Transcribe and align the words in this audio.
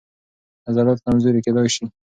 عضلات 0.69 0.99
کمزوري 1.05 1.39
کېدای 1.45 1.67
شي. 1.75 1.85